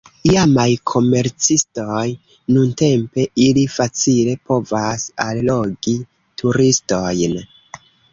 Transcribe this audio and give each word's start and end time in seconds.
Iamaj 0.27 0.69
komercistoj, 0.91 2.05
nuntempe, 2.55 3.25
ili 3.43 3.65
facile 3.73 4.33
povas 4.53 5.05
allogi 5.27 5.95
turistojn. 6.43 7.37